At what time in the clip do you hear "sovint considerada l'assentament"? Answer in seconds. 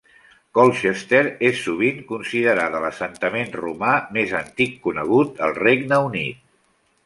1.65-3.53